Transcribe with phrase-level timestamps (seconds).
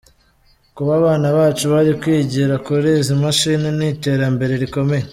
[0.75, 5.03] Kuba abana bacu bari kwigira kuri izi mashini ni iterambere rikomeye”.